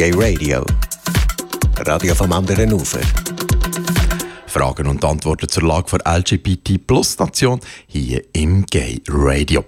Gay 0.00 0.14
Radio. 0.14 0.64
Radio 1.86 2.14
vom 2.14 2.32
anderen 2.32 2.72
Ufer. 2.72 3.00
Fragen 4.46 4.86
und 4.86 5.04
Antworten 5.04 5.46
zur 5.46 5.64
Lage 5.64 5.98
der 5.98 6.16
LGBT-Plus-Nation 6.20 7.60
hier 7.86 8.22
im 8.32 8.64
Gay 8.64 9.02
Radio. 9.08 9.62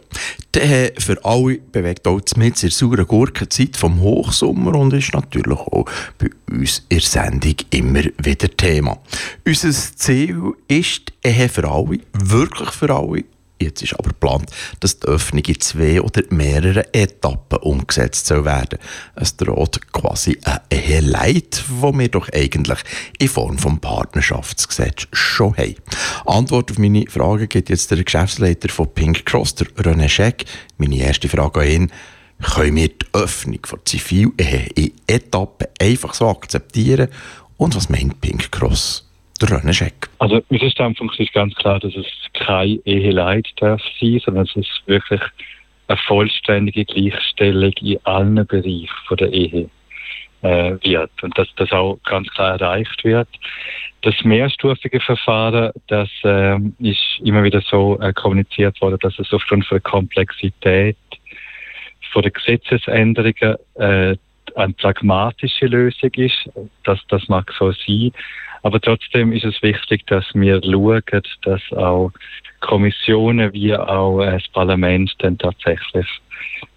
Der 0.55 0.93
für 0.97 1.23
alle 1.23 1.59
bewegt 1.59 2.07
auch 2.07 2.23
mit 2.37 2.63
der 2.63 2.71
sauren 2.71 3.07
Gurkenzeit 3.07 3.77
vom 3.77 4.01
Hochsommer 4.01 4.75
und 4.75 4.95
ist 4.95 5.13
natürlich 5.13 5.59
auch 5.59 5.85
bei 6.17 6.31
uns 6.51 6.79
in 6.89 6.97
der 6.97 7.07
Sendung 7.07 7.57
immer 7.69 8.05
wieder 8.17 8.49
Thema. 8.57 9.01
Unser 9.47 9.73
Ziel 9.73 10.55
ist 10.67 11.13
Ehe 11.23 11.51
für 11.51 11.71
alle, 11.71 11.99
wirklich 12.15 12.71
für 12.71 12.89
alle 12.89 13.25
Jetzt 13.63 13.83
ist 13.83 13.95
aber 13.95 14.11
geplant, 14.11 14.51
dass 14.81 14.99
die 14.99 15.07
Öffnung 15.07 15.45
in 15.45 15.61
zwei 15.61 16.01
oder 16.01 16.23
mehreren 16.31 16.85
Etappen 16.93 17.59
umgesetzt 17.59 18.27
soll 18.27 18.45
werden. 18.45 18.79
Es 19.15 19.37
droht 19.37 19.93
quasi 19.93 20.39
ein 20.45 20.61
Eheleid, 20.71 21.65
wo 21.69 21.93
wir 21.93 22.09
doch 22.09 22.29
eigentlich 22.33 22.79
in 23.19 23.29
Form 23.29 23.57
des 23.57 23.81
Partnerschaftsgesetzes 23.81 25.09
schon 25.13 25.57
haben. 25.57 25.77
Antwort 26.27 26.71
auf 26.71 26.79
meine 26.79 27.07
Frage 27.09 27.49
gibt 27.49 27.71
jetzt 27.71 27.91
der 27.91 28.03
Geschäftsleiter 28.03 28.69
von 28.69 28.93
Pink 28.93 29.25
Cross, 29.27 29.57
der 29.57 29.69
René 29.69 30.09
Scheck. 30.09 30.45
Meine 30.79 30.99
erste 30.99 31.29
Frage 31.29 31.61
an 31.61 31.69
ihn. 31.69 31.93
Können 32.43 32.75
wir 32.75 32.89
die 32.89 33.07
Öffnung 33.13 33.61
von 33.65 33.79
Zivilehe 33.85 34.67
in 34.75 34.93
Etappen 35.07 35.69
einfach 35.81 36.13
so 36.13 36.29
akzeptieren? 36.29 37.09
Und 37.57 37.77
was 37.77 37.89
meint 37.89 38.21
Pink 38.21 38.51
Cross? 38.51 39.12
Der. 39.47 40.09
Also 40.19 40.43
unser 40.49 40.71
Standpunkt 40.71 41.19
ist 41.19 41.33
ganz 41.33 41.55
klar, 41.55 41.81
dass 41.81 41.95
es 41.95 42.07
kein 42.35 42.81
Eheleid 42.85 43.49
darf 43.57 43.83
sein, 44.01 44.21
sondern 44.25 44.45
es 44.45 44.57
ist 44.57 44.83
wirklich 44.87 45.21
eine 45.89 45.97
vollständige 46.07 46.85
Gleichstellung 46.85 47.73
in 47.81 47.99
allen 48.05 48.47
Bereichen 48.47 48.89
der 49.19 49.33
Ehe 49.33 49.69
äh, 50.43 50.77
wird 50.83 51.11
und 51.23 51.37
dass 51.39 51.49
das 51.57 51.71
auch 51.73 51.99
ganz 52.05 52.29
klar 52.29 52.61
erreicht 52.61 53.05
wird. 53.05 53.29
Das 54.03 54.15
mehrstufige 54.25 55.01
Verfahren, 55.01 55.71
das 55.87 56.09
äh, 56.25 56.59
ist 56.81 57.21
immer 57.23 57.45
wieder 57.45 57.61
so 57.61 58.01
äh, 58.01 58.13
kommuniziert 58.13 58.81
worden, 58.81 58.99
dass 59.01 59.19
es 59.19 59.33
aufgrund 59.33 59.65
von 59.67 59.77
der 59.77 59.83
Komplexität 59.83 60.97
von 62.13 62.23
der 62.23 62.33
Gesetzesänderungen 62.33 63.57
äh, 63.75 64.17
eine 64.55 64.73
pragmatische 64.75 65.67
Lösung 65.67 66.11
ist. 66.15 66.51
Das, 66.85 66.99
das 67.09 67.29
mag 67.29 67.53
so 67.59 67.73
sein. 67.73 68.13
Aber 68.63 68.81
trotzdem 68.81 69.33
ist 69.33 69.45
es 69.45 69.61
wichtig, 69.63 70.07
dass 70.07 70.25
wir 70.35 70.61
schauen, 70.63 71.03
dass 71.43 71.61
auch 71.73 72.13
Kommissionen 72.61 73.53
wie 73.53 73.75
auch 73.77 74.21
das 74.21 74.47
Parlament 74.49 75.13
dann 75.19 75.37
tatsächlich 75.39 76.07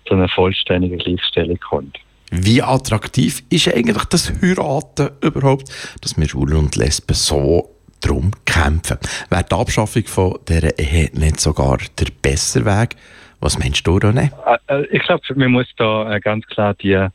zu 0.05 0.15
einer 0.15 0.29
vollständigen 0.29 0.97
Gleichstellung 0.97 1.59
kommt. 1.59 1.99
Wie 2.31 2.61
attraktiv 2.61 3.43
ist 3.49 3.73
eigentlich 3.73 4.03
das 4.05 4.33
Heiraten 4.41 5.09
überhaupt, 5.21 5.69
dass 6.01 6.17
wir 6.17 6.27
Schwulen 6.27 6.57
und 6.57 6.75
Lesben 6.75 7.13
so 7.13 7.69
darum 8.01 8.31
kämpfen? 8.45 8.97
Wäre 9.29 9.45
die 9.49 9.55
Abschaffung 9.55 10.05
von 10.05 10.39
dieser 10.47 10.77
Ehe 10.79 11.09
nicht 11.13 11.39
sogar 11.39 11.77
der 11.99 12.07
bessere 12.21 12.65
Weg? 12.65 12.95
Was 13.39 13.59
meinst 13.59 13.85
du, 13.85 13.97
René? 13.97 14.31
Äh, 14.67 14.81
äh, 14.81 14.85
ich 14.87 15.03
glaube, 15.03 15.21
man 15.35 15.51
muss 15.51 15.67
da 15.77 16.11
äh, 16.11 16.19
ganz 16.19 16.45
klar 16.47 16.73
die 16.73 17.07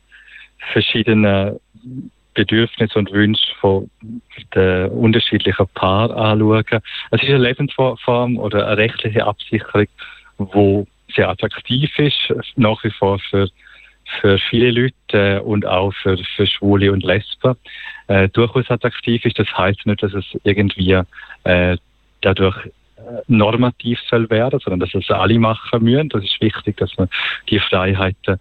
verschiedenen 0.71 1.59
Bedürfnisse 2.33 2.97
und 2.97 3.11
Wünsche 3.11 3.53
von 3.59 3.89
den 4.55 4.89
unterschiedlichen 4.89 5.67
Paaren 5.73 6.11
anschauen. 6.11 6.81
Es 7.11 7.21
ist 7.21 7.29
eine 7.29 7.39
Lebensform 7.39 8.37
oder 8.37 8.67
eine 8.67 8.77
rechtliche 8.77 9.25
Absicherung, 9.25 9.87
die 10.39 10.85
sehr 11.13 11.29
attraktiv 11.29 11.91
ist, 11.99 12.33
nach 12.55 12.83
wie 12.83 12.91
vor 12.91 13.19
für, 13.19 13.49
für 14.19 14.37
viele 14.49 14.71
Leute 14.71 14.93
äh, 15.11 15.39
und 15.39 15.65
auch 15.65 15.93
für, 15.93 16.17
für 16.35 16.47
Schwule 16.47 16.91
und 16.91 17.03
Lesben. 17.03 17.55
Äh, 18.07 18.29
durchaus 18.29 18.69
attraktiv 18.69 19.23
ist. 19.25 19.37
Das 19.39 19.47
heißt 19.57 19.85
nicht, 19.85 20.03
dass 20.03 20.13
es 20.13 20.25
irgendwie 20.43 21.01
äh, 21.43 21.77
dadurch 22.21 22.57
normativ 23.27 23.99
soll 24.09 24.29
werden, 24.29 24.59
sondern 24.59 24.79
dass 24.79 24.93
es 24.93 25.09
alle 25.09 25.39
machen 25.39 25.83
müssen. 25.83 26.09
Das 26.09 26.23
ist 26.23 26.41
wichtig, 26.41 26.77
dass 26.77 26.95
man 26.97 27.09
die 27.49 27.59
Freiheiten 27.59 28.39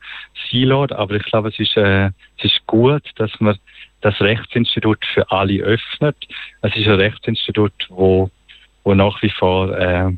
sein 0.50 0.62
lässt. 0.62 0.92
Aber 0.92 1.14
ich 1.14 1.24
glaube, 1.24 1.48
es 1.48 1.58
ist, 1.58 1.76
äh, 1.76 2.06
es 2.38 2.44
ist 2.44 2.66
gut, 2.66 3.02
dass 3.16 3.30
man 3.40 3.58
das 4.00 4.20
Rechtsinstitut 4.20 5.04
für 5.12 5.30
alle 5.30 5.62
öffnet. 5.62 6.16
Es 6.62 6.74
ist 6.76 6.86
ein 6.86 6.94
Rechtsinstitut, 6.94 7.72
wo, 7.88 8.30
wo 8.84 8.94
nach 8.94 9.20
wie 9.22 9.30
vor, 9.30 9.76
äh, 9.76 10.10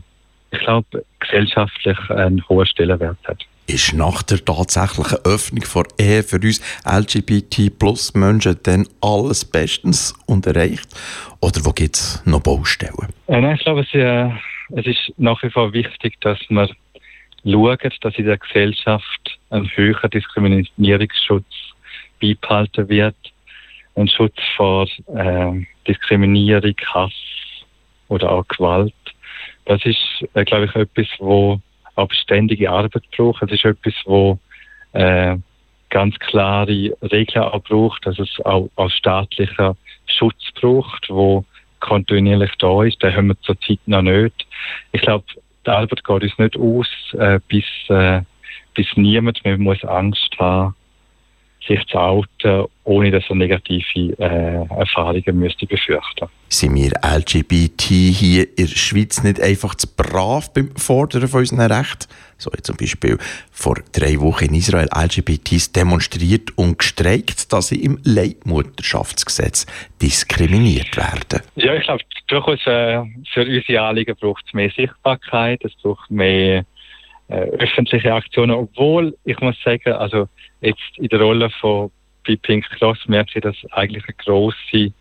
ich 0.51 0.59
glaube, 0.61 1.05
gesellschaftlich 1.21 1.99
einen 2.11 2.47
hohen 2.49 2.67
Stellenwert 2.67 3.19
hat 3.25 3.45
ist 3.67 3.95
nach 3.95 4.23
der 4.23 4.45
tatsächlichen 4.45 5.19
Öffnung 5.25 5.65
von 5.65 5.85
Ehe 5.99 6.23
für 6.23 6.37
uns 6.37 6.61
LGBT-Plus-Menschen 6.85 8.59
dann 8.63 8.89
alles 9.01 9.45
bestens 9.45 10.15
und 10.27 10.47
erreicht? 10.47 10.89
Oder 11.41 11.65
wo 11.65 11.73
gibt 11.73 11.97
es 11.97 12.23
noch 12.27 12.41
Baustellen? 12.41 13.09
Äh, 13.29 13.41
nein, 13.41 13.57
ich 13.57 13.63
glaube, 13.63 13.81
es, 13.81 13.95
äh, 13.95 14.31
es 14.79 14.87
ist 14.87 15.13
nach 15.17 15.43
wie 15.43 15.51
vor 15.51 15.73
wichtig, 15.73 16.21
dass 16.21 16.39
man 16.49 16.69
schaut, 17.45 17.99
dass 18.01 18.15
in 18.17 18.27
der 18.27 18.39
Gesellschaft 18.39 19.39
ein 19.51 19.71
höherer 19.75 20.09
Diskriminierungsschutz 20.09 21.47
beibehalten 22.21 22.89
wird. 22.89 23.17
Ein 23.95 24.09
Schutz 24.09 24.37
vor 24.57 24.89
äh, 25.15 25.67
Diskriminierung, 25.87 26.75
Hass 26.95 27.13
oder 28.09 28.31
auch 28.31 28.47
Gewalt. 28.49 28.95
Das 29.67 29.85
ist, 29.85 30.25
äh, 30.35 30.45
glaube 30.45 30.67
ich, 30.67 30.75
etwas, 30.75 31.07
wo 31.19 31.61
aber 32.03 32.15
ständige 32.15 32.71
Arbeit 32.71 33.05
braucht. 33.17 33.43
Es 33.43 33.53
ist 33.53 33.65
etwas, 33.65 33.95
wo 34.05 34.39
äh, 34.93 35.37
ganz 35.91 36.19
klare 36.19 36.97
Regeln 37.03 37.45
auch 37.45 37.63
braucht, 37.63 38.07
dass 38.07 38.19
es 38.19 38.41
auch 38.45 38.71
als 38.77 38.93
staatlicher 38.95 39.77
Schutz 40.07 40.51
braucht, 40.61 41.09
wo 41.09 41.45
kontinuierlich 41.81 42.53
da 42.59 42.83
ist. 42.85 43.03
Den 43.03 43.15
haben 43.15 43.29
wir 43.29 43.41
zurzeit 43.43 43.81
noch 43.87 44.03
nicht. 44.03 44.47
Ich 44.93 45.03
glaube, 45.03 45.25
die 45.67 45.71
Arbeit 45.71 46.05
geht 46.05 46.23
uns 46.23 46.39
nicht 46.39 46.57
aus, 46.57 46.89
äh, 47.19 47.41
bis, 47.49 47.65
äh, 47.89 48.23
bis 48.75 48.87
niemand 48.97 49.45
mehr 49.45 49.59
muss 49.59 49.85
Angst 49.85 50.35
haben 50.39 50.75
sich 51.67 51.85
zu 51.87 51.99
outen, 51.99 52.67
ohne 52.85 53.11
dass 53.11 53.25
er 53.29 53.37
negative 53.37 54.19
äh, 54.19 54.67
Erfahrungen 54.75 55.39
müsste 55.39 55.67
befürchten 55.67 56.27
Sind 56.49 56.75
wir 56.75 56.91
LGBT 57.03 57.83
hier 57.83 58.47
in 58.59 58.67
der 58.67 58.77
Schweiz 58.77 59.23
nicht 59.23 59.41
einfach 59.41 59.75
zu 59.75 59.87
brav 59.97 60.53
beim 60.53 60.75
Fordern 60.77 61.29
von 61.29 61.41
unseren 61.41 61.71
Rechten? 61.71 62.07
So 62.39 62.51
jetzt 62.51 62.67
zum 62.67 62.77
Beispiel 62.77 63.19
vor 63.53 63.77
drei 63.93 64.21
Wochen 64.21 64.47
in 64.47 64.55
Israel 64.55 64.89
LGBTs 64.93 65.73
demonstriert 65.73 66.57
und 66.59 66.79
gestreikt, 66.79 67.53
dass 67.53 67.69
sie 67.69 67.85
im 67.85 68.01
Leitmutterschaftsgesetz 68.03 69.67
diskriminiert 70.01 70.97
werden. 70.97 71.43
Ja, 71.55 71.75
ich 71.75 71.85
glaube, 71.85 72.03
durchaus 72.27 72.67
äh, 72.67 73.03
für 73.33 73.47
unsere 73.47 73.81
Anliegen 73.81 74.17
braucht 74.19 74.45
es 74.47 74.53
mehr 74.53 74.71
Sichtbarkeit, 74.71 75.65
es 75.65 75.73
braucht 75.83 76.11
mehr 76.11 76.65
äh, 77.29 77.35
öffentliche 77.35 78.13
Aktionen, 78.13 78.53
obwohl 78.53 79.17
ich 79.25 79.39
muss 79.41 79.57
sagen, 79.65 79.93
also 79.93 80.29
jetzt 80.63 80.97
in 80.97 81.09
der 81.09 81.21
Rolle 81.21 81.51
von 81.61 81.91
bei 82.27 82.37
Pink 82.37 82.65
Cross 82.79 82.99
merke 83.09 83.33
ich, 83.35 83.43
dass 83.43 83.57
eigentlich 83.73 84.05
ein 84.07 84.15
grosse, 84.19 84.93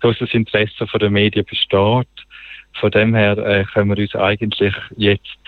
grosses 0.00 0.32
Interesse 0.32 0.86
von 0.86 1.00
den 1.00 1.12
Medien 1.12 1.44
besteht. 1.44 2.08
Von 2.80 2.90
dem 2.90 3.14
her 3.14 3.36
äh, 3.38 3.64
können 3.64 3.90
wir 3.90 4.02
uns 4.02 4.16
eigentlich 4.16 4.74
jetzt 4.96 5.38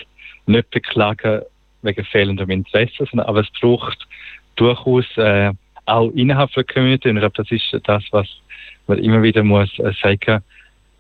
nicht 0.47 0.71
beklagen 0.71 1.43
wegen 1.83 2.05
fehlendem 2.05 2.51
Interesse, 2.51 3.07
sondern, 3.11 3.27
aber 3.27 3.41
es 3.41 3.51
braucht 3.61 4.07
durchaus 4.57 5.05
äh, 5.17 5.53
auch 5.87 6.11
innerhalb 6.11 6.53
der 6.53 6.65
Community, 6.65 7.09
und 7.09 7.17
ich 7.17 7.21
glaube, 7.21 7.37
das 7.37 7.51
ist 7.51 7.81
das, 7.85 8.05
was 8.11 8.29
man 8.87 8.99
immer 8.99 9.23
wieder 9.23 9.43
muss 9.43 9.71
äh, 9.79 9.93
sagen, 10.03 10.43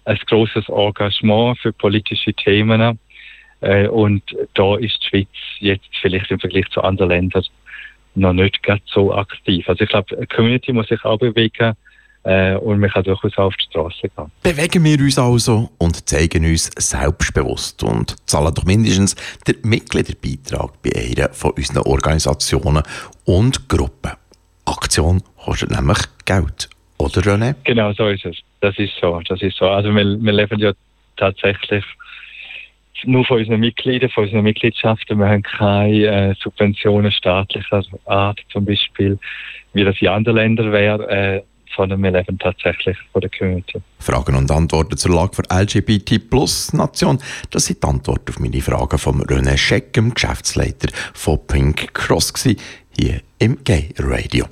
ein 0.05 0.19
großes 0.27 0.69
Engagement 0.69 1.59
für 1.59 1.73
politische 1.73 2.33
Themen. 2.33 2.99
Äh, 3.61 3.88
und 3.88 4.23
da 4.55 4.77
ist 4.77 4.99
die 5.03 5.09
Schweiz 5.09 5.28
jetzt 5.59 5.88
vielleicht 6.00 6.31
im 6.31 6.38
Vergleich 6.38 6.69
zu 6.71 6.83
anderen 6.83 7.11
Ländern 7.11 7.44
noch 8.16 8.32
nicht 8.32 8.62
ganz 8.62 8.82
so 8.87 9.15
aktiv. 9.15 9.69
Also 9.69 9.84
ich 9.84 9.91
glaube, 9.91 10.16
die 10.16 10.26
Community 10.26 10.73
muss 10.73 10.88
sich 10.88 11.05
auch 11.05 11.19
bewegen 11.19 11.75
äh, 12.25 12.56
und 12.56 12.81
man 12.81 12.90
kann 12.90 13.05
durchaus 13.05 13.37
auch 13.38 13.44
auf 13.44 13.56
die 13.56 13.64
Straße 13.70 14.08
gehen. 14.08 14.31
Bewegen 14.43 14.85
wir 14.85 14.99
uns 14.99 15.19
also 15.19 15.70
und 15.79 16.08
zeigen 16.08 16.44
uns 16.44 16.70
selbstbewusst 16.76 17.82
und 17.82 18.17
zahlen 18.29 18.55
doch 18.55 18.64
mindestens 18.64 19.14
den 19.46 19.56
Mitgliederbeitrag 19.62 20.70
bei 20.82 20.90
einer 20.94 21.32
von 21.32 21.52
unseren 21.52 21.82
Organisationen 21.82 22.82
und 23.25 23.69
Gruppen. 23.69 24.12
Aktion 24.64 25.23
kostet 25.44 25.70
nämlich 25.70 25.99
Geld, 26.25 26.69
oder 26.99 27.20
René? 27.20 27.55
Genau, 27.64 27.93
so 27.93 28.08
ist 28.08 28.25
es. 28.25 28.37
Das 28.61 28.76
ist 28.79 28.94
so. 29.00 29.20
Das 29.29 29.40
ist 29.43 29.56
so. 29.56 29.67
Also 29.69 29.94
wir, 29.94 30.05
wir 30.05 30.32
leben 30.32 30.58
ja 30.58 30.73
tatsächlich 31.17 31.85
nur 33.04 33.25
von 33.25 33.38
unseren 33.38 33.60
Mitgliedern, 33.60 34.10
von 34.10 34.25
unseren 34.25 34.43
Mitgliedschaften. 34.43 35.19
Wir 35.19 35.28
haben 35.28 35.43
keine 35.43 36.31
äh, 36.31 36.34
Subventionen 36.40 37.12
staatlicher 37.12 37.82
Art, 38.06 38.40
zum 38.52 38.64
Beispiel, 38.64 39.19
wie 39.72 39.84
das 39.84 39.96
in 40.00 40.08
anderen 40.08 40.37
Ländern 40.37 40.72
wäre, 40.72 41.08
äh, 41.08 41.43
sondern 41.76 42.02
wir 42.02 42.10
leben 42.10 42.38
tatsächlich 42.38 42.96
von 43.12 43.20
der 43.20 43.31
Community. 43.31 43.81
Fragen 43.98 44.34
und 44.34 44.50
Antworten 44.50 44.96
zur 44.96 45.14
Lage 45.14 45.43
der 45.43 45.62
LGBT-Plus-Nation. 45.62 47.19
Das 47.50 47.66
sind 47.66 47.82
die 47.82 47.87
Antworten 47.87 48.31
auf 48.31 48.38
meine 48.38 48.60
Fragen 48.60 48.99
von 48.99 49.22
René 49.22 49.56
Scheck, 49.56 49.92
dem 49.92 50.14
Geschäftsleiter 50.14 50.88
von 51.12 51.38
Pink 51.46 51.92
Cross, 51.92 52.32
hier 52.99 53.20
im 53.38 53.62
Gay 53.62 53.90
Radio. 53.99 54.46